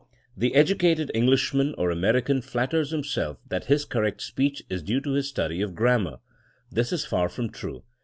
[0.35, 5.29] The educated Englishman or American flatters himself that his correct speech is due to his
[5.29, 6.21] study of gram mar.
[6.71, 7.83] This is far from true.